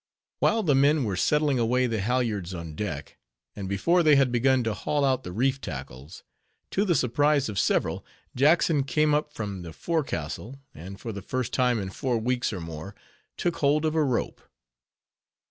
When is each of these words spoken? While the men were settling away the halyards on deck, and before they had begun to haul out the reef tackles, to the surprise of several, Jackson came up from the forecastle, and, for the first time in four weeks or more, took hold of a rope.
While 0.39 0.63
the 0.63 0.73
men 0.73 1.03
were 1.03 1.15
settling 1.15 1.59
away 1.59 1.85
the 1.85 2.01
halyards 2.01 2.55
on 2.55 2.73
deck, 2.73 3.19
and 3.55 3.69
before 3.69 4.01
they 4.01 4.15
had 4.15 4.31
begun 4.31 4.63
to 4.63 4.73
haul 4.73 5.05
out 5.05 5.21
the 5.23 5.31
reef 5.31 5.61
tackles, 5.61 6.23
to 6.71 6.85
the 6.85 6.95
surprise 6.95 7.47
of 7.49 7.59
several, 7.59 8.03
Jackson 8.35 8.83
came 8.83 9.13
up 9.13 9.31
from 9.31 9.61
the 9.61 9.73
forecastle, 9.73 10.59
and, 10.73 10.99
for 10.99 11.11
the 11.11 11.21
first 11.21 11.53
time 11.53 11.77
in 11.77 11.91
four 11.91 12.17
weeks 12.17 12.51
or 12.51 12.59
more, 12.59 12.95
took 13.37 13.57
hold 13.57 13.85
of 13.85 13.93
a 13.93 14.03
rope. 14.03 14.41